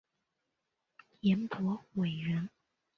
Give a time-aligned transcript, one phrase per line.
[1.19, 2.49] 颜伯玮人。